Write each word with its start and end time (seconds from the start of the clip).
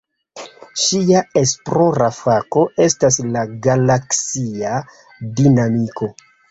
Ŝia 0.83 1.21
esplora 1.41 2.09
fako 2.21 2.65
estas 2.89 3.21
la 3.37 3.47
galaksia 3.69 4.77
dinamiko. 5.41 6.15